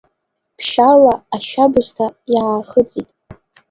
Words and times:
Ԥшьшьала 0.57 1.13
ашьабысҭа 1.35 2.05
иаахыҵит. 2.33 3.09